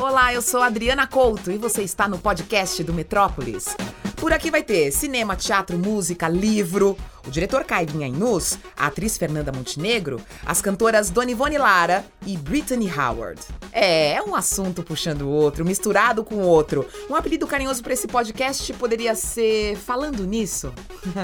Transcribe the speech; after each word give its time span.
Olá, 0.00 0.32
eu 0.32 0.40
sou 0.40 0.62
Adriana 0.62 1.08
Couto 1.08 1.50
e 1.50 1.58
você 1.58 1.82
está 1.82 2.06
no 2.06 2.18
podcast 2.18 2.84
do 2.84 2.94
Metrópolis. 2.94 3.66
Por 4.14 4.32
aqui 4.32 4.48
vai 4.48 4.62
ter 4.62 4.92
cinema, 4.92 5.34
teatro, 5.34 5.76
música, 5.76 6.28
livro, 6.28 6.96
o 7.26 7.30
diretor 7.30 7.64
Caibinha 7.64 8.06
Inus, 8.06 8.58
a 8.76 8.86
atriz 8.86 9.18
Fernanda 9.18 9.50
Montenegro, 9.50 10.20
as 10.46 10.62
cantoras 10.62 11.10
Dona 11.10 11.32
Ivone 11.32 11.58
Lara 11.58 12.04
e 12.24 12.36
Brittany 12.36 12.88
Howard. 12.88 13.40
É, 13.72 14.12
é 14.12 14.22
um 14.22 14.36
assunto 14.36 14.84
puxando 14.84 15.22
o 15.22 15.30
outro, 15.30 15.64
misturado 15.64 16.22
com 16.22 16.36
o 16.36 16.46
outro. 16.46 16.86
Um 17.10 17.16
apelido 17.16 17.46
carinhoso 17.46 17.82
para 17.82 17.92
esse 17.92 18.06
podcast 18.06 18.72
poderia 18.74 19.16
ser 19.16 19.76
Falando 19.76 20.24
Nisso. 20.24 20.72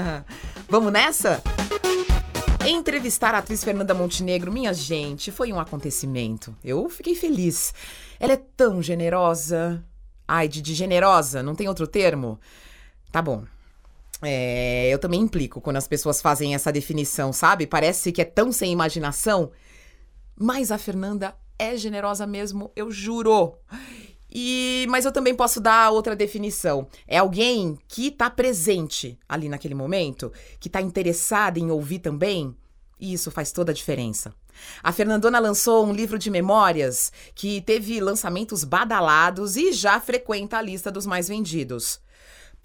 Vamos 0.67 0.91
nessa? 0.91 1.41
Entrevistar 2.67 3.35
a 3.35 3.39
atriz 3.39 3.63
Fernanda 3.63 3.93
Montenegro, 3.93 4.51
minha 4.51 4.73
gente, 4.73 5.31
foi 5.31 5.53
um 5.53 5.59
acontecimento. 5.59 6.55
Eu 6.63 6.89
fiquei 6.89 7.15
feliz. 7.15 7.73
Ela 8.19 8.33
é 8.33 8.41
tão 8.57 8.81
generosa. 8.81 9.83
Ai, 10.27 10.47
de, 10.47 10.61
de 10.61 10.73
generosa, 10.73 11.43
não 11.43 11.53
tem 11.53 11.67
outro 11.67 11.85
termo? 11.85 12.39
Tá 13.11 13.21
bom. 13.21 13.43
É, 14.21 14.89
eu 14.89 14.97
também 14.97 15.21
implico 15.21 15.61
quando 15.61 15.77
as 15.77 15.87
pessoas 15.87 16.21
fazem 16.21 16.55
essa 16.55 16.71
definição, 16.71 17.31
sabe? 17.31 17.67
Parece 17.67 18.11
que 18.11 18.21
é 18.21 18.25
tão 18.25 18.51
sem 18.51 18.71
imaginação. 18.71 19.51
Mas 20.35 20.71
a 20.71 20.77
Fernanda 20.77 21.35
é 21.59 21.77
generosa 21.77 22.25
mesmo, 22.25 22.71
eu 22.75 22.91
juro. 22.91 23.53
E, 24.29 24.64
mas 24.87 25.05
eu 25.05 25.11
também 25.11 25.35
posso 25.35 25.59
dar 25.59 25.91
outra 25.91 26.15
definição. 26.15 26.87
É 27.07 27.17
alguém 27.17 27.77
que 27.87 28.07
está 28.07 28.29
presente 28.29 29.17
ali 29.27 29.49
naquele 29.49 29.75
momento, 29.75 30.31
que 30.59 30.67
está 30.67 30.81
interessada 30.81 31.59
em 31.59 31.71
ouvir 31.71 31.99
também. 31.99 32.55
E 32.99 33.13
isso 33.13 33.29
faz 33.29 33.51
toda 33.51 33.71
a 33.71 33.75
diferença. 33.75 34.33
A 34.81 34.91
Fernandona 34.91 35.39
lançou 35.39 35.85
um 35.85 35.93
livro 35.93 36.17
de 36.17 36.29
memórias 36.29 37.11
que 37.33 37.61
teve 37.61 37.99
lançamentos 37.99 38.63
badalados 38.63 39.57
e 39.57 39.73
já 39.73 39.99
frequenta 39.99 40.57
a 40.57 40.61
lista 40.61 40.91
dos 40.91 41.05
mais 41.05 41.27
vendidos. 41.27 41.99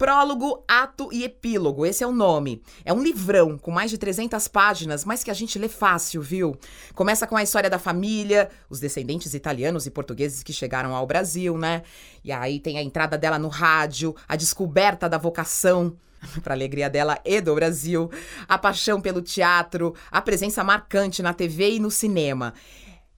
Prólogo, 0.01 0.63
Ato 0.67 1.09
e 1.13 1.23
Epílogo, 1.23 1.85
esse 1.85 2.03
é 2.03 2.07
o 2.07 2.11
nome. 2.11 2.63
É 2.83 2.91
um 2.91 3.03
livrão 3.03 3.55
com 3.55 3.69
mais 3.69 3.91
de 3.91 3.99
300 3.99 4.47
páginas, 4.47 5.05
mas 5.05 5.23
que 5.23 5.29
a 5.29 5.33
gente 5.35 5.59
lê 5.59 5.69
fácil, 5.69 6.23
viu? 6.23 6.57
Começa 6.95 7.27
com 7.27 7.37
a 7.37 7.43
história 7.43 7.69
da 7.69 7.77
família, 7.77 8.49
os 8.67 8.79
descendentes 8.79 9.35
italianos 9.35 9.85
e 9.85 9.91
portugueses 9.91 10.41
que 10.41 10.51
chegaram 10.51 10.95
ao 10.95 11.05
Brasil, 11.05 11.55
né? 11.55 11.83
E 12.23 12.31
aí 12.31 12.59
tem 12.59 12.79
a 12.79 12.81
entrada 12.81 13.15
dela 13.15 13.37
no 13.37 13.47
rádio, 13.47 14.15
a 14.27 14.35
descoberta 14.35 15.07
da 15.07 15.19
vocação 15.19 15.95
para 16.41 16.55
alegria 16.55 16.89
dela 16.89 17.19
e 17.23 17.39
do 17.39 17.53
Brasil, 17.53 18.09
a 18.47 18.57
paixão 18.57 18.99
pelo 18.99 19.21
teatro, 19.21 19.93
a 20.09 20.19
presença 20.19 20.63
marcante 20.63 21.21
na 21.21 21.31
TV 21.31 21.73
e 21.73 21.79
no 21.79 21.91
cinema. 21.91 22.55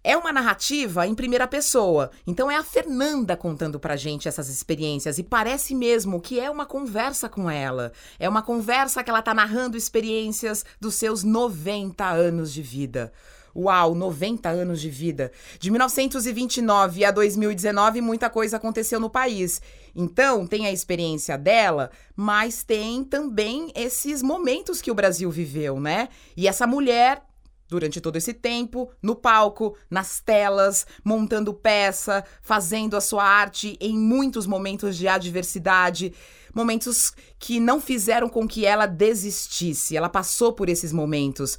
É 0.04 0.18
uma 0.18 0.34
narrativa 0.34 1.08
em 1.08 1.16
primeira 1.16 1.48
pessoa, 1.48 2.12
então 2.28 2.52
é 2.52 2.58
a 2.58 2.64
Fernanda 2.64 3.38
contando 3.38 3.80
pra 3.80 3.96
gente 3.96 4.28
essas 4.28 4.50
experiências 4.50 5.18
e 5.18 5.23
parece 5.23 5.73
mesmo 5.73 6.20
que 6.20 6.42
é 6.42 6.52
uma 6.52 6.66
conversa 6.66 7.30
com 7.30 7.50
ela. 7.50 7.94
É 8.20 8.28
uma 8.28 8.42
conversa 8.42 9.02
que 9.02 9.09
ela 9.09 9.22
tá 9.22 9.34
narrando 9.34 9.78
experiências 9.78 10.66
dos 10.78 10.96
seus 10.96 11.24
90 11.24 12.06
anos 12.06 12.52
de 12.52 12.62
vida. 12.62 13.14
Uau, 13.56 13.96
90 13.96 14.50
anos 14.50 14.81
de 14.81 14.90
vida. 14.90 15.31
De 15.58 15.72
1929 15.72 17.06
a 17.06 17.12
2019, 17.12 18.02
muita 18.02 18.30
coisa 18.30 18.58
aconteceu 18.58 19.00
no 19.00 19.09
país. 19.09 19.62
Então, 19.96 20.46
tem 20.48 20.66
a 20.66 20.72
experiência 20.72 21.38
dela, 21.38 21.92
mas 22.16 22.64
tem 22.64 23.04
também 23.06 23.72
esses 23.76 24.22
momentos 24.22 24.81
que 24.81 24.92
o 24.92 24.96
Brasil 24.96 25.30
viveu, 25.30 25.80
né? 25.80 26.09
E 26.36 26.48
essa 26.48 26.66
mulher 26.66 27.24
durante 27.67 28.00
todo 28.00 28.16
esse 28.16 28.33
tempo, 28.33 28.89
no 29.02 29.16
palco, 29.16 29.75
nas 29.89 30.19
telas, 30.19 30.86
montando 31.03 31.53
peça, 31.53 32.23
fazendo 32.42 32.95
a 32.95 33.02
sua 33.02 33.23
arte 33.23 33.78
em 33.80 33.97
muitos 33.97 34.45
momentos 34.45 34.97
de 34.97 35.08
adversidade, 35.08 36.14
momentos 36.53 37.14
que 37.39 37.59
não 37.59 37.81
fizeram 37.81 38.30
com 38.30 38.47
que 38.47 38.66
ela 38.66 38.86
desistisse. 38.86 39.97
Ela 39.97 40.09
passou 40.09 40.53
por 40.53 40.69
esses 40.69 40.91
momentos. 40.91 41.57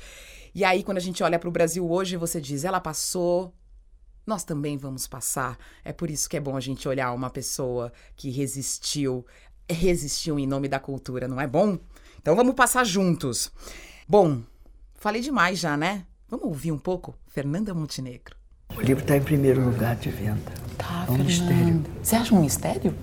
E 0.55 0.65
aí, 0.65 0.85
quando 0.85 0.99
a 0.99 1.01
gente 1.01 1.23
olha 1.23 1.39
para 1.39 1.49
o 1.49 1.53
Brasil 1.53 1.91
hoje, 1.91 2.17
você 2.17 2.41
diz: 2.41 2.65
ela 2.65 2.81
passou, 2.81 3.53
nós 4.27 4.45
também 4.45 4.77
vamos 4.77 5.07
passar. 5.07 5.59
É 5.85 5.93
por 5.93 6.11
isso 6.11 6.29
que 6.29 6.37
é 6.37 6.41
bom 6.41 6.57
a 6.57 6.61
gente 6.61 6.89
olhar 6.89 7.13
uma 7.13 7.29
pessoa 7.29 7.93
que 8.17 8.31
resistiu, 8.31 9.27
resistiu 9.69 10.39
em 10.39 10.47
nome 10.47 10.69
da 10.69 10.79
cultura, 10.79 11.27
não 11.27 11.41
é 11.41 11.47
bom? 11.47 11.79
Então 12.21 12.37
vamos 12.37 12.55
passar 12.55 12.85
juntos. 12.85 13.51
Bom, 14.09 14.43
Falei 15.05 15.21
demais 15.21 15.59
já, 15.59 15.77
né? 15.77 16.05
Vamos 16.31 16.47
ouvir 16.47 16.73
um 16.73 16.79
pouco? 16.79 17.15
Fernanda 17.29 17.75
Montenegro. 17.75 18.35
O 18.75 18.81
livro 18.81 19.03
está 19.03 19.15
em 19.15 19.23
primeiro 19.23 19.63
lugar 19.63 19.97
de 19.97 20.09
venda. 20.09 20.51
Tá, 20.79 21.05
é 21.07 21.11
um 21.11 21.17
Fernanda. 21.17 21.25
mistério. 21.25 21.85
Você 22.03 22.17
acha 22.17 22.35
um 22.35 22.41
mistério? 22.41 22.95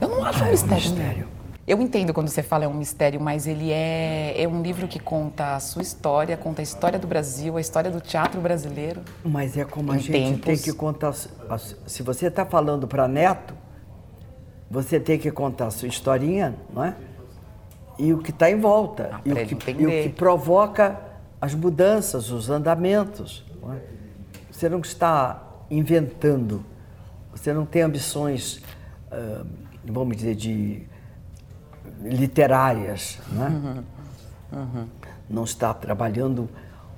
Eu 0.00 0.08
não 0.08 0.24
acho 0.24 0.44
ah, 0.44 0.46
um 0.46 0.50
mistério. 0.52 0.72
É 0.72 0.86
um 0.86 0.90
mistério. 0.92 1.28
Eu 1.66 1.82
entendo 1.82 2.14
quando 2.14 2.28
você 2.28 2.44
fala 2.44 2.62
é 2.64 2.68
um 2.68 2.74
mistério, 2.74 3.20
mas 3.20 3.48
ele 3.48 3.72
é, 3.72 4.40
é 4.40 4.46
um 4.46 4.62
livro 4.62 4.86
que 4.86 5.00
conta 5.00 5.56
a 5.56 5.58
sua 5.58 5.82
história, 5.82 6.36
conta 6.36 6.62
a 6.62 6.62
história 6.62 6.96
do 6.96 7.08
Brasil, 7.08 7.56
a 7.56 7.60
história 7.60 7.90
do 7.90 8.00
teatro 8.00 8.40
brasileiro. 8.40 9.02
Mas 9.24 9.56
é 9.56 9.64
como 9.64 9.90
a 9.90 9.98
gente 9.98 10.12
tempos. 10.12 10.44
tem 10.44 10.58
que 10.58 10.72
contar. 10.72 11.12
Se 11.12 12.04
você 12.04 12.28
está 12.28 12.46
falando 12.46 12.86
para 12.86 13.08
neto, 13.08 13.52
você 14.70 15.00
tem 15.00 15.18
que 15.18 15.32
contar 15.32 15.66
a 15.66 15.70
sua 15.72 15.88
historinha, 15.88 16.54
não 16.72 16.84
é? 16.84 16.94
E 18.00 18.14
o 18.14 18.18
que 18.18 18.30
está 18.30 18.50
em 18.50 18.58
volta, 18.58 19.10
ah, 19.12 19.20
e, 19.22 19.30
o 19.30 19.34
que, 19.46 19.70
e, 19.72 19.86
o 19.86 19.90
que, 19.90 20.08
provoca 20.08 20.98
as 21.38 21.54
mudanças, 21.54 22.30
os 22.30 22.48
andamentos. 22.48 23.44
Não 23.60 23.74
é? 23.74 23.80
Você 24.50 24.70
não 24.70 24.80
está 24.80 25.42
inventando, 25.70 26.64
você 27.30 27.52
não 27.52 27.66
tem 27.66 27.82
ambições, 27.82 28.62
uh, 29.12 29.46
vamos 29.84 30.16
dizer, 30.16 30.34
de 30.34 30.82
literárias, 32.02 33.18
não, 33.30 33.46
é? 33.46 33.48
uhum. 33.50 33.84
Uhum. 34.52 34.86
não 35.28 35.44
está 35.44 35.74
trabalhando 35.74 36.48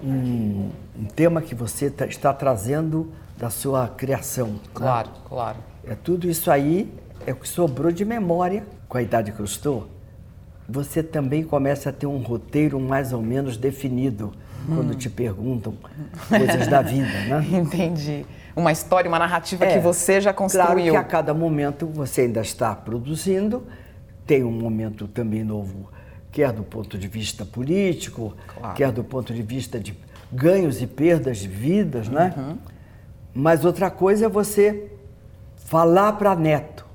um, 0.03 0.71
um, 0.97 1.05
tema 1.17 1.43
que 1.43 1.55
você 1.55 1.91
tá, 1.91 2.07
está 2.07 2.33
trazendo 2.33 3.13
da 3.37 3.51
sua 3.51 3.89
criação. 3.89 4.61
Claro, 4.73 5.09
né? 5.09 5.15
claro. 5.29 5.59
É 5.85 5.97
tudo 5.97 6.29
isso 6.29 6.49
aí 6.49 6.93
é 7.27 7.33
o 7.33 7.37
que 7.37 7.49
sobrou 7.49 7.91
de 7.91 8.05
memória 8.05 8.65
com 8.89 8.99
a 8.99 9.03
idade 9.03 9.33
que 9.33 9.41
eu 9.41 9.45
estou 9.45 9.89
você 10.73 11.03
também 11.03 11.45
começa 11.45 11.91
a 11.91 11.93
ter 11.93 12.07
um 12.07 12.17
roteiro 12.17 12.81
mais 12.81 13.13
ou 13.13 13.21
menos 13.21 13.59
definido 13.59 14.33
hum. 14.67 14.77
quando 14.77 14.95
te 14.95 15.11
perguntam 15.11 15.75
coisas 16.29 16.67
da 16.67 16.81
vida, 16.81 17.13
né? 17.29 17.47
Entendi. 17.53 18.25
Uma 18.57 18.73
história, 18.73 19.07
uma 19.09 19.19
narrativa 19.19 19.67
é, 19.67 19.75
que 19.75 19.79
você 19.79 20.19
já 20.21 20.33
construiu. 20.33 20.67
Claro 20.67 20.91
que 20.91 20.97
a 20.97 21.05
cada 21.05 21.35
momento 21.35 21.87
você 21.87 22.23
ainda 22.23 22.41
está 22.41 22.75
produzindo, 22.75 23.67
tem 24.27 24.43
um 24.45 24.51
momento 24.51 25.07
também 25.07 25.45
novo, 25.45 25.91
quer 26.31 26.53
do 26.53 26.63
ponto 26.63 26.97
de 26.97 27.07
vista 27.07 27.45
político, 27.45 28.35
claro. 28.47 28.75
quer 28.75 28.93
do 28.93 29.05
ponto 29.05 29.35
de 29.35 29.43
vista 29.43 29.79
de 29.79 29.95
ganhos 30.33 30.81
e 30.81 30.87
perdas 30.87 31.39
de 31.39 31.49
vidas, 31.49 32.09
né? 32.09 32.33
Uhum. 32.35 32.59
Mas 33.35 33.65
outra 33.65 33.91
coisa 33.91 34.27
é 34.27 34.29
você 34.29 34.91
falar 35.67 36.15
para 36.15 36.35
neto 36.35 36.87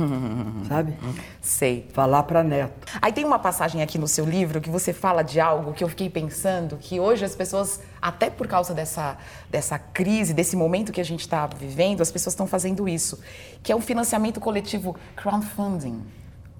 sabe? 0.68 0.96
Sei. 1.40 1.88
Falar 1.92 2.22
para 2.24 2.42
neto. 2.42 2.86
Aí 3.00 3.12
tem 3.12 3.24
uma 3.24 3.38
passagem 3.38 3.82
aqui 3.82 3.98
no 3.98 4.08
seu 4.08 4.24
livro 4.24 4.60
que 4.60 4.70
você 4.70 4.92
fala 4.92 5.22
de 5.22 5.40
algo 5.40 5.72
que 5.72 5.82
eu 5.82 5.88
fiquei 5.88 6.08
pensando 6.10 6.76
que 6.76 7.00
hoje 7.00 7.24
as 7.24 7.34
pessoas, 7.34 7.80
até 8.00 8.30
por 8.30 8.46
causa 8.46 8.74
dessa, 8.74 9.16
dessa 9.50 9.78
crise, 9.78 10.34
desse 10.34 10.56
momento 10.56 10.92
que 10.92 11.00
a 11.00 11.04
gente 11.04 11.20
está 11.20 11.46
vivendo, 11.46 12.00
as 12.00 12.10
pessoas 12.10 12.32
estão 12.34 12.46
fazendo 12.46 12.88
isso, 12.88 13.20
que 13.62 13.72
é 13.72 13.76
um 13.76 13.80
financiamento 13.80 14.40
coletivo 14.40 14.96
crowdfunding, 15.14 16.02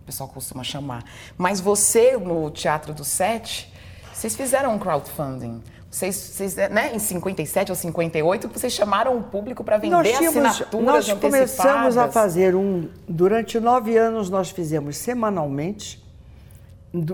o 0.02 0.06
pessoal 0.06 0.28
costuma 0.28 0.62
chamar. 0.62 1.04
Mas 1.36 1.60
você, 1.60 2.16
no 2.16 2.50
Teatro 2.50 2.94
do 2.94 3.04
Sete, 3.04 3.72
vocês 4.12 4.34
fizeram 4.34 4.74
um 4.74 4.78
crowdfunding. 4.78 5.62
Vocês, 5.96 6.14
vocês, 6.14 6.56
né, 6.56 6.94
em 6.94 6.98
57 6.98 7.72
ou 7.72 7.74
58, 7.74 8.48
vocês 8.48 8.70
chamaram 8.70 9.16
o 9.16 9.22
público 9.22 9.64
para 9.64 9.78
vender 9.78 9.94
nós 9.94 10.06
tínhamos, 10.06 10.44
assinaturas 10.44 11.08
Nós 11.08 11.18
começamos 11.18 11.96
a 11.96 12.12
fazer 12.12 12.54
um... 12.54 12.90
Durante 13.08 13.58
nove 13.58 13.96
anos, 13.96 14.28
nós 14.28 14.50
fizemos 14.50 14.98
semanalmente. 14.98 16.04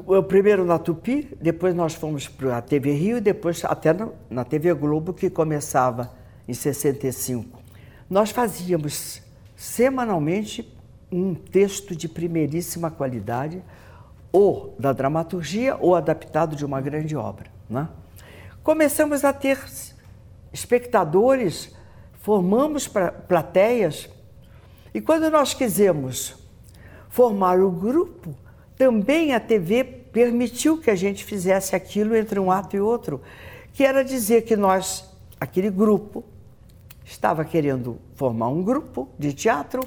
O 0.04 0.20
primeiro 0.24 0.64
na 0.64 0.80
Tupi, 0.80 1.32
depois 1.40 1.76
nós 1.76 1.94
fomos 1.94 2.26
para 2.26 2.56
a 2.56 2.60
TV 2.60 2.92
Rio 2.92 3.18
e 3.18 3.20
depois 3.20 3.64
até 3.64 3.94
na 4.28 4.42
TV 4.42 4.74
Globo, 4.74 5.12
que 5.12 5.30
começava 5.30 6.12
em 6.48 6.52
65. 6.52 7.60
Nós 8.10 8.30
fazíamos 8.30 9.22
semanalmente 9.54 10.76
um 11.12 11.36
texto 11.36 11.94
de 11.94 12.08
primeiríssima 12.08 12.90
qualidade, 12.90 13.62
ou 14.32 14.74
da 14.76 14.92
dramaturgia, 14.92 15.76
ou 15.78 15.94
adaptado 15.94 16.56
de 16.56 16.64
uma 16.64 16.80
grande 16.80 17.14
obra. 17.14 17.46
Né? 17.70 17.86
Começamos 18.62 19.24
a 19.24 19.32
ter 19.32 19.58
espectadores, 20.52 21.74
formamos 22.20 22.88
plateias, 23.28 24.08
e 24.94 25.00
quando 25.00 25.30
nós 25.30 25.54
quisemos 25.54 26.36
formar 27.08 27.60
o 27.60 27.70
grupo, 27.70 28.34
também 28.76 29.34
a 29.34 29.40
TV 29.40 29.84
permitiu 29.84 30.78
que 30.78 30.90
a 30.90 30.94
gente 30.94 31.24
fizesse 31.24 31.74
aquilo 31.74 32.14
entre 32.14 32.38
um 32.38 32.50
ato 32.50 32.76
e 32.76 32.80
outro, 32.80 33.20
que 33.72 33.84
era 33.84 34.04
dizer 34.04 34.42
que 34.42 34.56
nós, 34.56 35.10
aquele 35.40 35.70
grupo, 35.70 36.24
estava 37.04 37.44
querendo 37.44 37.98
formar 38.14 38.48
um 38.48 38.62
grupo 38.62 39.08
de 39.18 39.32
teatro 39.32 39.82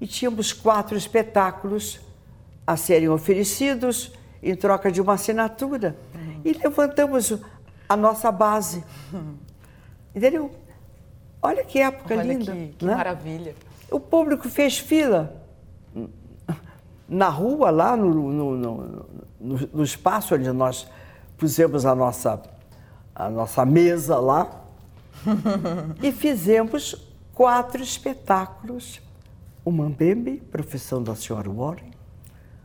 e 0.00 0.06
tínhamos 0.06 0.52
quatro 0.52 0.96
espetáculos 0.96 2.00
a 2.66 2.76
serem 2.76 3.08
oferecidos 3.08 4.12
em 4.42 4.54
troca 4.54 4.92
de 4.92 5.00
uma 5.00 5.14
assinatura. 5.14 5.96
E 6.44 6.52
levantamos 6.52 7.32
a 7.88 7.96
nossa 7.96 8.30
base. 8.30 8.84
Entendeu? 10.14 10.50
Olha 11.42 11.64
que 11.64 11.78
época 11.78 12.14
Olha 12.14 12.22
linda. 12.22 12.52
Que, 12.52 12.68
que 12.78 12.84
né? 12.84 12.94
maravilha. 12.94 13.54
O 13.90 14.00
público 14.00 14.48
fez 14.48 14.78
fila 14.78 15.44
na 17.08 17.28
rua, 17.28 17.70
lá 17.70 17.96
no, 17.96 18.32
no, 18.32 18.56
no, 18.56 19.58
no, 19.72 19.84
espaço 19.84 20.34
onde 20.34 20.50
nós 20.52 20.86
pusemos 21.36 21.84
a 21.84 21.94
nossa, 21.94 22.42
a 23.14 23.28
nossa 23.28 23.64
mesa 23.64 24.18
lá 24.18 24.64
e 26.02 26.10
fizemos 26.12 26.96
quatro 27.34 27.82
espetáculos. 27.82 29.02
O 29.64 29.70
Mambembe, 29.70 30.42
Profissão 30.50 31.02
da 31.02 31.14
Senhora 31.14 31.50
Warren, 31.50 31.90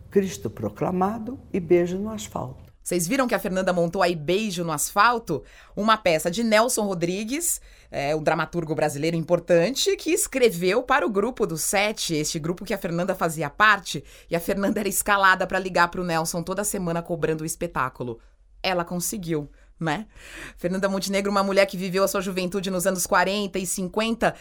Cristo 0.10 0.50
Proclamado 0.50 1.40
e 1.54 1.60
Beijo 1.60 1.98
no 1.98 2.10
Asfalto. 2.10 2.69
Vocês 2.84 3.08
viram 3.08 3.28
que 3.28 3.36
a 3.36 3.40
Fernanda 3.40 3.72
montou 3.72 4.02
aí 4.02 4.16
Beijo 4.16 4.64
no 4.64 4.72
Asfalto? 4.72 5.44
Uma 5.76 5.98
peça 5.98 6.32
de 6.32 6.44
Nelson 6.44 6.84
Rodrigues, 6.84 7.62
é, 7.92 8.16
um 8.16 8.24
dramaturgo 8.24 8.74
brasileiro 8.74 9.16
importante, 9.16 9.96
que 9.96 10.12
escreveu 10.12 10.82
para 10.82 11.06
o 11.06 11.10
grupo 11.10 11.46
do 11.46 11.58
Sete, 11.58 12.16
este 12.16 12.40
grupo 12.40 12.66
que 12.66 12.74
a 12.74 12.78
Fernanda 12.78 13.14
fazia 13.14 13.50
parte, 13.50 14.04
e 14.30 14.36
a 14.36 14.40
Fernanda 14.40 14.80
era 14.80 14.90
escalada 14.90 15.46
para 15.46 15.60
ligar 15.60 15.90
para 15.90 16.02
o 16.02 16.06
Nelson 16.06 16.42
toda 16.42 16.64
semana 16.64 17.02
cobrando 17.02 17.42
o 17.42 17.46
espetáculo. 17.46 18.20
Ela 18.64 18.84
conseguiu. 18.84 19.50
Né? 19.80 20.08
Fernanda 20.58 20.90
Montenegro, 20.90 21.32
uma 21.32 21.42
mulher 21.42 21.66
que 21.66 21.78
viveu 21.78 22.04
a 22.04 22.08
sua 22.08 22.20
juventude 22.20 22.70
nos 22.70 22.86
anos 22.86 23.08
40 23.08 23.58
e 23.60 23.66
50 23.66 24.36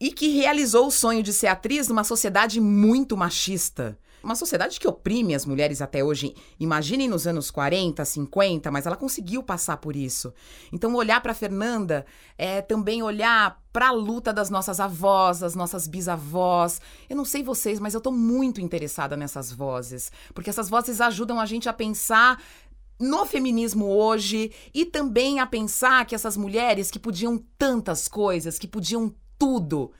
e 0.00 0.10
que 0.10 0.28
realizou 0.28 0.86
o 0.86 0.90
sonho 0.90 1.22
de 1.22 1.30
ser 1.30 1.48
atriz 1.48 1.88
numa 1.88 2.04
sociedade 2.04 2.58
muito 2.58 3.18
machista 3.18 3.98
uma 4.26 4.34
sociedade 4.34 4.80
que 4.80 4.88
oprime 4.88 5.34
as 5.34 5.46
mulheres 5.46 5.80
até 5.80 6.02
hoje. 6.02 6.34
Imaginem 6.58 7.08
nos 7.08 7.26
anos 7.26 7.50
40, 7.50 8.04
50, 8.04 8.70
mas 8.70 8.84
ela 8.84 8.96
conseguiu 8.96 9.42
passar 9.42 9.76
por 9.76 9.94
isso. 9.94 10.34
Então, 10.72 10.94
olhar 10.94 11.20
para 11.20 11.32
Fernanda 11.32 12.04
é 12.36 12.60
também 12.60 13.02
olhar 13.02 13.62
para 13.72 13.88
a 13.88 13.92
luta 13.92 14.32
das 14.32 14.50
nossas 14.50 14.80
avós, 14.80 15.38
das 15.38 15.54
nossas 15.54 15.86
bisavós. 15.86 16.80
Eu 17.08 17.16
não 17.16 17.24
sei 17.24 17.42
vocês, 17.42 17.78
mas 17.78 17.94
eu 17.94 17.98
estou 17.98 18.12
muito 18.12 18.60
interessada 18.60 19.16
nessas 19.16 19.52
vozes, 19.52 20.10
porque 20.34 20.50
essas 20.50 20.68
vozes 20.68 21.00
ajudam 21.00 21.38
a 21.38 21.46
gente 21.46 21.68
a 21.68 21.72
pensar 21.72 22.42
no 22.98 23.24
feminismo 23.26 23.86
hoje 23.86 24.50
e 24.74 24.84
também 24.84 25.38
a 25.38 25.46
pensar 25.46 26.04
que 26.04 26.14
essas 26.14 26.36
mulheres 26.36 26.90
que 26.90 26.98
podiam 26.98 27.38
tantas 27.56 28.08
coisas, 28.08 28.58
que 28.58 28.66
podiam 28.66 29.14
tudo, 29.38 29.92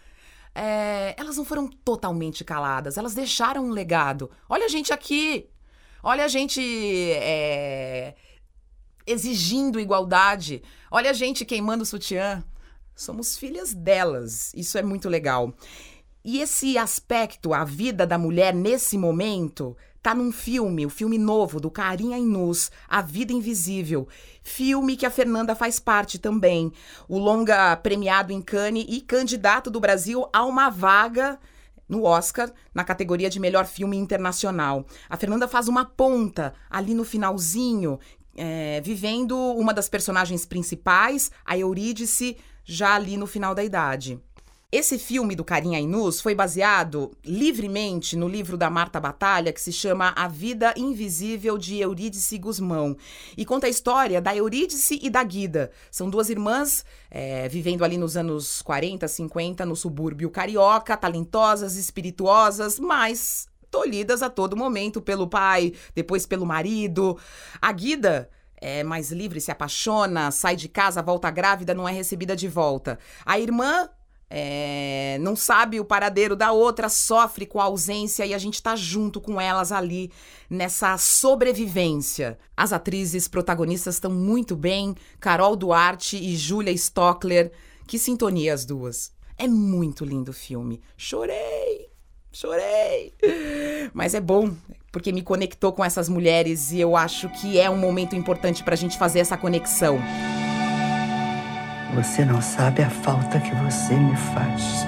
é, 0.56 1.14
elas 1.18 1.36
não 1.36 1.44
foram 1.44 1.68
totalmente 1.68 2.42
caladas, 2.42 2.96
elas 2.96 3.14
deixaram 3.14 3.66
um 3.66 3.70
legado. 3.70 4.30
Olha 4.48 4.64
a 4.64 4.68
gente 4.68 4.90
aqui, 4.90 5.50
olha 6.02 6.24
a 6.24 6.28
gente 6.28 6.62
é, 7.12 8.14
exigindo 9.06 9.78
igualdade, 9.78 10.62
olha 10.90 11.10
a 11.10 11.12
gente 11.12 11.44
queimando 11.44 11.82
o 11.82 11.86
sutiã. 11.86 12.42
Somos 12.94 13.36
filhas 13.36 13.74
delas, 13.74 14.54
isso 14.54 14.78
é 14.78 14.82
muito 14.82 15.10
legal. 15.10 15.52
E 16.24 16.40
esse 16.40 16.78
aspecto, 16.78 17.52
a 17.52 17.62
vida 17.62 18.06
da 18.06 18.16
mulher 18.16 18.54
nesse 18.54 18.96
momento, 18.96 19.76
tá 20.06 20.14
num 20.14 20.30
filme, 20.30 20.86
o 20.86 20.88
filme 20.88 21.18
novo 21.18 21.58
do 21.58 21.68
Carinha 21.68 22.16
Inus, 22.16 22.70
A 22.88 23.02
Vida 23.02 23.32
Invisível. 23.32 24.06
Filme 24.40 24.96
que 24.96 25.04
a 25.04 25.10
Fernanda 25.10 25.52
faz 25.56 25.80
parte 25.80 26.16
também. 26.16 26.72
O 27.08 27.18
longa 27.18 27.74
premiado 27.74 28.32
em 28.32 28.40
Cannes 28.40 28.86
e 28.88 29.00
candidato 29.00 29.68
do 29.68 29.80
Brasil 29.80 30.24
a 30.32 30.44
uma 30.44 30.70
vaga 30.70 31.40
no 31.88 32.04
Oscar 32.04 32.52
na 32.72 32.84
categoria 32.84 33.28
de 33.28 33.40
melhor 33.40 33.66
filme 33.66 33.96
internacional. 33.96 34.86
A 35.10 35.16
Fernanda 35.16 35.48
faz 35.48 35.66
uma 35.66 35.84
ponta 35.84 36.54
ali 36.70 36.94
no 36.94 37.02
finalzinho, 37.02 37.98
é, 38.36 38.80
vivendo 38.82 39.36
uma 39.36 39.74
das 39.74 39.88
personagens 39.88 40.46
principais, 40.46 41.32
a 41.44 41.58
Eurídice, 41.58 42.36
já 42.64 42.94
ali 42.94 43.16
no 43.16 43.26
final 43.26 43.56
da 43.56 43.64
idade. 43.64 44.20
Esse 44.70 44.98
filme 44.98 45.36
do 45.36 45.44
Carinha 45.44 45.78
Inus 45.78 46.20
foi 46.20 46.34
baseado 46.34 47.16
livremente 47.24 48.16
no 48.16 48.26
livro 48.26 48.56
da 48.56 48.68
Marta 48.68 48.98
Batalha, 48.98 49.52
que 49.52 49.60
se 49.60 49.72
chama 49.72 50.12
A 50.16 50.26
Vida 50.26 50.74
Invisível 50.76 51.56
de 51.56 51.78
Eurídice 51.78 52.36
Guzmão. 52.36 52.96
E 53.36 53.44
conta 53.44 53.68
a 53.68 53.70
história 53.70 54.20
da 54.20 54.34
Eurídice 54.34 54.98
e 55.00 55.08
da 55.08 55.22
Guida. 55.22 55.70
São 55.88 56.10
duas 56.10 56.30
irmãs 56.30 56.84
é, 57.08 57.48
vivendo 57.48 57.84
ali 57.84 57.96
nos 57.96 58.16
anos 58.16 58.60
40, 58.62 59.06
50, 59.06 59.64
no 59.64 59.76
subúrbio 59.76 60.30
carioca, 60.30 60.96
talentosas, 60.96 61.76
espirituosas, 61.76 62.80
mas 62.80 63.46
tolhidas 63.70 64.20
a 64.20 64.28
todo 64.28 64.56
momento 64.56 65.00
pelo 65.00 65.28
pai, 65.28 65.74
depois 65.94 66.26
pelo 66.26 66.44
marido. 66.44 67.16
A 67.62 67.70
Guida 67.70 68.28
é 68.56 68.82
mais 68.82 69.12
livre, 69.12 69.40
se 69.40 69.52
apaixona, 69.52 70.32
sai 70.32 70.56
de 70.56 70.68
casa, 70.68 71.02
volta 71.02 71.30
grávida, 71.30 71.72
não 71.72 71.88
é 71.88 71.92
recebida 71.92 72.34
de 72.34 72.48
volta. 72.48 72.98
A 73.24 73.38
irmã 73.38 73.88
é, 74.28 75.18
não 75.20 75.36
sabe 75.36 75.78
o 75.78 75.84
paradeiro 75.84 76.34
da 76.34 76.50
outra, 76.50 76.88
sofre 76.88 77.46
com 77.46 77.60
a 77.60 77.64
ausência 77.64 78.26
e 78.26 78.34
a 78.34 78.38
gente 78.38 78.62
tá 78.62 78.74
junto 78.74 79.20
com 79.20 79.40
elas 79.40 79.70
ali 79.70 80.10
nessa 80.50 80.98
sobrevivência. 80.98 82.38
As 82.56 82.72
atrizes 82.72 83.28
protagonistas 83.28 83.94
estão 83.94 84.10
muito 84.10 84.56
bem, 84.56 84.94
Carol 85.20 85.54
Duarte 85.54 86.16
e 86.16 86.36
Julia 86.36 86.72
Stockler. 86.72 87.52
Que 87.86 87.98
sintonia 87.98 88.52
as 88.52 88.64
duas. 88.64 89.12
É 89.38 89.46
muito 89.46 90.04
lindo 90.04 90.30
o 90.30 90.34
filme. 90.34 90.80
Chorei, 90.96 91.88
chorei. 92.32 93.14
Mas 93.94 94.14
é 94.14 94.20
bom, 94.20 94.52
porque 94.90 95.12
me 95.12 95.22
conectou 95.22 95.72
com 95.72 95.84
essas 95.84 96.08
mulheres 96.08 96.72
e 96.72 96.80
eu 96.80 96.96
acho 96.96 97.28
que 97.28 97.60
é 97.60 97.70
um 97.70 97.76
momento 97.76 98.16
importante 98.16 98.64
pra 98.64 98.74
gente 98.74 98.98
fazer 98.98 99.20
essa 99.20 99.36
conexão. 99.36 100.00
Você 101.94 102.24
não 102.24 102.42
sabe 102.42 102.82
a 102.82 102.90
falta 102.90 103.38
que 103.40 103.54
você 103.54 103.94
me 103.94 104.16
faz. 104.16 104.86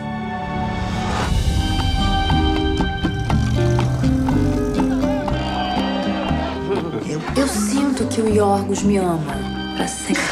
Eu, 7.08 7.20
eu 7.36 7.48
sinto 7.48 8.06
que 8.06 8.20
o 8.20 8.28
Yorgos 8.28 8.82
me 8.82 8.98
ama 8.98 9.34
para 9.76 9.88
sempre. 9.88 10.22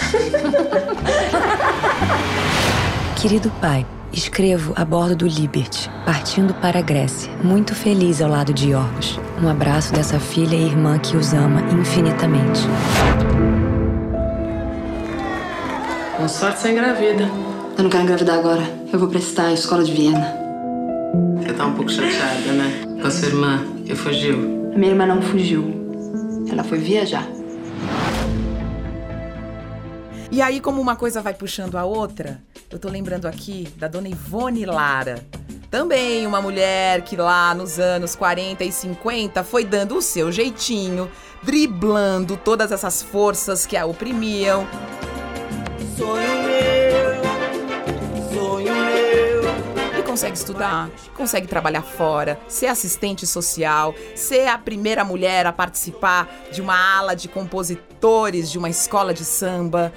Querido 3.17 3.51
pai, 3.61 3.87
escrevo 4.13 4.73
a 4.77 4.85
bordo 4.85 5.17
do 5.17 5.27
Liberty, 5.27 5.91
partindo 6.05 6.53
para 6.55 6.81
a 6.81 6.83
Grécia, 6.83 7.33
muito 7.43 7.75
feliz 7.75 8.21
ao 8.21 8.31
lado 8.31 8.53
de 8.53 8.71
Yorgos. 8.71 9.19
Um 9.43 9.49
abraço 9.49 9.93
dessa 9.93 10.21
filha 10.21 10.55
e 10.55 10.67
irmã 10.67 10.99
que 10.99 11.17
os 11.17 11.33
ama 11.33 11.63
infinitamente. 11.73 12.63
Com 16.27 16.31
sorte 16.31 16.59
você 16.59 16.73
engravida. 16.73 17.23
Eu 17.79 17.85
não 17.85 17.89
quero 17.89 18.03
engravidar 18.03 18.37
agora. 18.37 18.63
Eu 18.93 18.99
vou 18.99 19.09
prestar 19.09 19.45
a 19.45 19.53
escola 19.53 19.85
de 19.85 19.93
Viena. 19.93 20.35
Você 21.39 21.53
tá 21.53 21.65
um 21.65 21.75
pouco 21.75 21.89
chateada, 21.89 22.53
né? 22.53 22.83
Com 23.01 23.07
a 23.07 23.11
sua 23.13 23.29
irmã, 23.29 23.65
que 23.87 23.95
fugiu. 23.95 24.73
A 24.75 24.77
minha 24.77 24.91
irmã 24.91 25.07
não 25.07 25.23
fugiu. 25.23 25.73
Ela 26.51 26.65
foi 26.65 26.79
viajar. 26.79 27.25
E 30.33 30.43
aí, 30.43 30.61
como 30.61 30.81
uma 30.81 30.97
coisa 30.97 31.23
vai 31.23 31.33
puxando 31.33 31.79
a 31.79 31.85
outra, 31.85 32.43
eu 32.69 32.81
tô 32.81 32.89
lembrando 32.89 33.27
aqui 33.27 33.69
da 33.77 33.87
dona 33.87 34.09
Ivone 34.09 34.67
Lara. 34.67 35.25
Também 35.71 36.27
uma 36.27 36.43
mulher 36.43 37.03
que 37.03 37.15
lá 37.15 37.55
nos 37.55 37.79
anos 37.79 38.17
40 38.17 38.65
e 38.65 38.73
50 38.73 39.45
foi 39.45 39.65
dando 39.65 39.97
o 39.97 40.03
seu 40.03 40.33
jeitinho, 40.33 41.09
driblando 41.41 42.37
todas 42.37 42.73
essas 42.73 43.01
forças 43.01 43.65
que 43.65 43.77
a 43.77 43.87
oprimiam 43.87 44.67
sonho 45.97 46.43
meu, 46.43 47.23
sonho 48.33 48.75
meu. 48.75 49.99
E 49.99 50.03
consegue 50.03 50.37
estudar, 50.37 50.91
consegue 51.17 51.47
trabalhar 51.47 51.83
fora, 51.83 52.39
ser 52.47 52.67
assistente 52.67 53.27
social, 53.27 53.95
ser 54.15 54.47
a 54.49 54.59
primeira 54.59 55.05
mulher 55.05 55.47
a 55.47 55.53
participar 55.53 56.29
de 56.53 56.61
uma 56.61 56.77
ala 56.99 57.15
de 57.15 57.29
compositores 57.29 58.51
de 58.51 58.59
uma 58.59 58.69
escola 58.69 59.15
de 59.15 59.25
samba. 59.25 59.93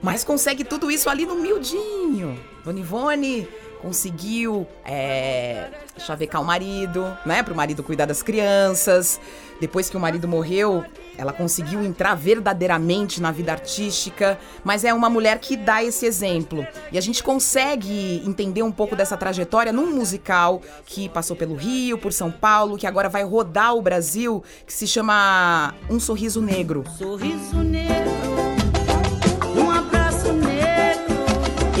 Mas 0.00 0.24
consegue 0.24 0.64
tudo 0.64 0.90
isso 0.90 1.08
ali 1.08 1.24
no 1.24 1.36
miudinho. 1.36 2.38
Dona 2.64 2.80
Ivone 2.80 3.48
conseguiu 3.82 4.66
é, 4.84 5.68
chavecar 5.98 6.40
o 6.40 6.44
marido, 6.44 7.04
né? 7.26 7.42
Para 7.42 7.52
o 7.52 7.56
marido 7.56 7.82
cuidar 7.82 8.06
das 8.06 8.22
crianças. 8.22 9.20
Depois 9.60 9.90
que 9.90 9.96
o 9.96 10.00
marido 10.00 10.26
morreu, 10.26 10.84
ela 11.16 11.32
conseguiu 11.32 11.84
entrar 11.84 12.14
verdadeiramente 12.14 13.20
na 13.20 13.30
vida 13.30 13.52
artística, 13.52 14.38
mas 14.64 14.84
é 14.84 14.92
uma 14.92 15.10
mulher 15.10 15.38
que 15.38 15.56
dá 15.56 15.84
esse 15.84 16.06
exemplo. 16.06 16.66
E 16.90 16.98
a 16.98 17.00
gente 17.00 17.22
consegue 17.22 18.22
entender 18.26 18.62
um 18.62 18.72
pouco 18.72 18.96
dessa 18.96 19.16
trajetória 19.16 19.72
num 19.72 19.94
musical 19.94 20.62
que 20.86 21.08
passou 21.08 21.36
pelo 21.36 21.54
Rio, 21.54 21.98
por 21.98 22.12
São 22.12 22.30
Paulo, 22.30 22.76
que 22.76 22.86
agora 22.86 23.08
vai 23.08 23.24
rodar 23.24 23.74
o 23.76 23.82
Brasil, 23.82 24.42
que 24.66 24.72
se 24.72 24.86
chama 24.86 25.74
Um 25.90 26.00
Sorriso 26.00 26.40
Negro. 26.40 26.84
Sorriso 26.98 27.58
Negro 27.58 28.21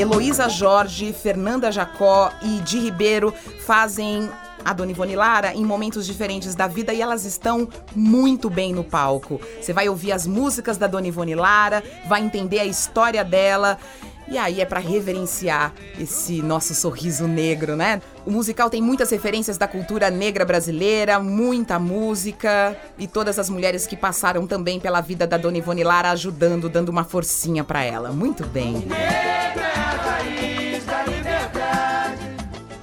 Heloísa 0.02 0.48
Jorge, 0.48 1.12
Fernanda 1.12 1.70
Jacó 1.70 2.32
e 2.42 2.58
Di 2.62 2.80
Ribeiro 2.80 3.32
fazem 3.64 4.28
a 4.64 4.72
Dona 4.72 4.90
Ivone 4.90 5.14
Lara 5.14 5.54
em 5.54 5.64
momentos 5.64 6.04
diferentes 6.04 6.56
da 6.56 6.66
vida 6.66 6.92
e 6.92 7.00
elas 7.00 7.24
estão 7.24 7.68
muito 7.94 8.50
bem 8.50 8.72
no 8.72 8.82
palco. 8.82 9.40
Você 9.60 9.72
vai 9.72 9.88
ouvir 9.88 10.10
as 10.10 10.26
músicas 10.26 10.76
da 10.76 10.88
Dona 10.88 11.06
Ivone 11.06 11.36
Lara, 11.36 11.84
vai 12.08 12.20
entender 12.20 12.58
a 12.58 12.64
história 12.64 13.24
dela. 13.24 13.78
E 14.26 14.36
aí 14.36 14.60
é 14.60 14.64
para 14.64 14.80
reverenciar 14.80 15.72
esse 16.00 16.42
nosso 16.42 16.74
sorriso 16.74 17.28
negro, 17.28 17.76
né? 17.76 18.02
O 18.26 18.30
musical 18.30 18.68
tem 18.68 18.82
muitas 18.82 19.08
referências 19.10 19.56
da 19.56 19.68
cultura 19.68 20.10
negra 20.10 20.44
brasileira, 20.44 21.20
muita 21.20 21.78
música 21.78 22.76
e 22.98 23.06
todas 23.06 23.38
as 23.38 23.48
mulheres 23.48 23.86
que 23.86 23.96
passaram 23.96 24.48
também 24.48 24.80
pela 24.80 25.00
vida 25.00 25.28
da 25.28 25.36
Dona 25.36 25.58
Ivone 25.58 25.84
Lara 25.84 26.10
ajudando, 26.10 26.68
dando 26.68 26.88
uma 26.88 27.04
forcinha 27.04 27.62
para 27.62 27.84
ela. 27.84 28.10
Muito 28.10 28.44
bem. 28.46 28.88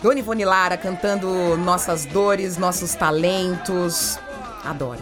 Dona 0.02 0.20
Ivone 0.20 0.46
Lara 0.46 0.78
cantando 0.78 1.58
nossas 1.58 2.06
dores, 2.06 2.58
nossos 2.58 2.96
talentos. 2.96 4.18
Adoro. 4.64 5.02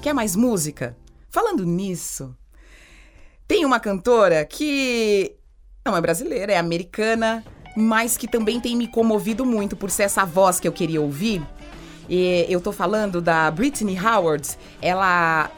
Quer 0.00 0.14
mais 0.14 0.34
música? 0.34 0.96
Falando 1.28 1.66
nisso, 1.66 2.34
tem 3.46 3.66
uma 3.66 3.78
cantora 3.78 4.44
que 4.46 5.36
não 5.84 5.94
é 5.94 6.00
brasileira, 6.00 6.52
é 6.52 6.58
americana, 6.58 7.44
mas 7.76 8.16
que 8.16 8.26
também 8.26 8.58
tem 8.60 8.74
me 8.74 8.88
comovido 8.88 9.44
muito 9.44 9.76
por 9.76 9.90
ser 9.90 10.04
essa 10.04 10.24
voz 10.24 10.58
que 10.58 10.66
eu 10.66 10.72
queria 10.72 11.02
ouvir. 11.02 11.46
E 12.08 12.46
eu 12.48 12.62
tô 12.62 12.72
falando 12.72 13.20
da 13.20 13.50
Britney 13.50 13.98
Howard. 13.98 14.56
Ela 14.80 15.50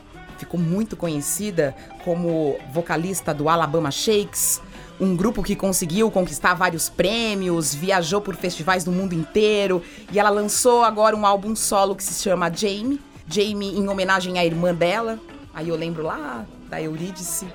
ficou 0.45 0.61
muito 0.61 0.97
conhecida 0.97 1.75
como 2.05 2.57
vocalista 2.71 3.33
do 3.33 3.49
Alabama 3.49 3.91
Shakes, 3.91 4.61
um 5.01 5.17
grupo 5.17 5.43
que 5.43 5.57
conseguiu 5.57 6.11
conquistar 6.11 6.55
vários 6.55 6.89
prêmios, 6.89 7.75
viajou 7.75 8.21
por 8.21 8.37
festivais 8.37 8.85
do 8.85 8.93
mundo 8.93 9.15
inteiro 9.15 9.83
e 10.13 10.19
ela 10.19 10.31
lançou 10.31 10.85
agora 10.85 11.17
um 11.17 11.27
álbum 11.27 11.57
solo 11.57 11.97
que 11.97 12.05
se 12.05 12.23
chama 12.23 12.53
Jamie. 12.53 13.01
Jamie 13.27 13.77
em 13.77 13.89
homenagem 13.89 14.39
à 14.39 14.45
irmã 14.45 14.75
dela. 14.75 15.19
Aí 15.53 15.69
eu 15.69 15.77
lembro 15.77 16.03
lá 16.03 16.45
da 16.69 16.81
Eurídice. 16.81 17.47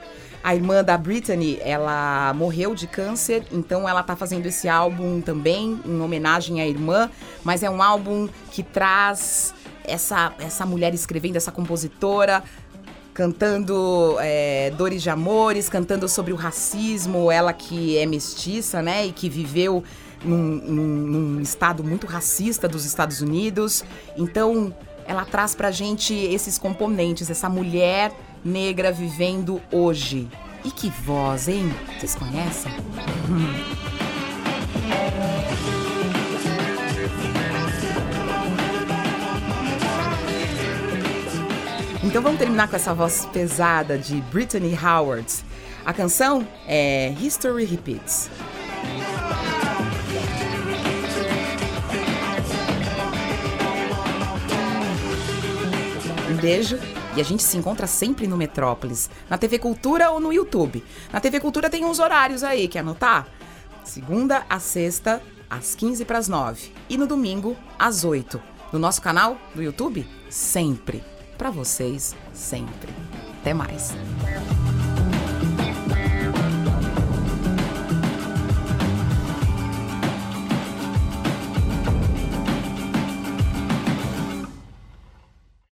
A 0.43 0.55
irmã 0.55 0.83
da 0.83 0.97
Britney, 0.97 1.59
ela 1.61 2.33
morreu 2.33 2.73
de 2.73 2.87
câncer, 2.87 3.45
então 3.51 3.87
ela 3.87 4.01
tá 4.01 4.15
fazendo 4.15 4.45
esse 4.45 4.69
álbum 4.69 5.19
também 5.19 5.79
em 5.85 5.99
homenagem 5.99 6.61
à 6.61 6.67
irmã, 6.67 7.09
mas 7.43 7.61
é 7.61 7.69
um 7.69 7.83
álbum 7.83 8.27
que 8.49 8.63
traz 8.63 9.53
essa, 9.89 10.33
essa 10.39 10.65
mulher 10.65 10.93
escrevendo, 10.93 11.35
essa 11.35 11.51
compositora, 11.51 12.43
cantando 13.19 14.15
é, 14.21 14.71
Dores 14.77 15.03
de 15.03 15.09
Amores, 15.09 15.67
cantando 15.67 16.07
sobre 16.07 16.31
o 16.31 16.37
racismo, 16.37 17.29
ela 17.29 17.51
que 17.51 17.97
é 17.97 18.05
mestiça, 18.05 18.81
né, 18.81 19.07
e 19.07 19.11
que 19.11 19.29
viveu 19.29 19.83
num, 20.23 20.37
num, 20.37 20.85
num 20.85 21.41
estado 21.41 21.83
muito 21.83 22.07
racista 22.07 22.65
dos 22.65 22.85
Estados 22.85 23.21
Unidos. 23.21 23.83
Então, 24.15 24.73
ela 25.05 25.25
traz 25.25 25.53
pra 25.53 25.69
gente 25.69 26.13
esses 26.13 26.57
componentes, 26.57 27.29
essa 27.29 27.49
mulher 27.49 28.13
negra 28.41 28.89
vivendo 28.89 29.61
hoje. 29.69 30.29
E 30.63 30.71
que 30.71 30.89
voz, 30.89 31.49
hein? 31.49 31.69
Vocês 31.99 32.15
conhecem? 32.15 32.71
Então 42.09 42.23
vamos 42.23 42.39
terminar 42.39 42.67
com 42.67 42.75
essa 42.75 42.91
voz 42.91 43.27
pesada 43.31 43.95
de 43.95 44.19
Brittany 44.31 44.75
Howard. 44.75 45.31
A 45.85 45.93
canção 45.93 46.45
é 46.65 47.13
History 47.21 47.65
Repeats. 47.65 48.31
Um 56.31 56.35
beijo 56.37 56.79
e 57.15 57.21
a 57.21 57.23
gente 57.23 57.43
se 57.43 57.55
encontra 57.55 57.85
sempre 57.85 58.25
no 58.25 58.35
Metrópolis, 58.35 59.07
na 59.29 59.37
TV 59.37 59.59
Cultura 59.59 60.09
ou 60.09 60.19
no 60.19 60.33
YouTube. 60.33 60.83
Na 61.13 61.19
TV 61.19 61.39
Cultura 61.39 61.69
tem 61.69 61.85
uns 61.85 61.99
horários 61.99 62.43
aí, 62.43 62.67
quer 62.67 62.79
anotar? 62.79 63.27
Segunda 63.83 64.47
a 64.49 64.59
sexta, 64.59 65.21
às 65.47 65.75
15 65.75 66.03
para 66.05 66.17
as 66.17 66.27
9 66.27 66.71
e 66.89 66.97
no 66.97 67.05
domingo 67.05 67.55
às 67.77 68.03
8. 68.03 68.41
No 68.73 68.79
nosso 68.79 68.99
canal 68.99 69.37
do 69.53 69.61
YouTube, 69.61 70.07
sempre 70.27 71.03
para 71.39 71.49
vocês 71.49 72.13
sempre. 72.33 72.93
Até 73.41 73.53
mais. 73.53 73.95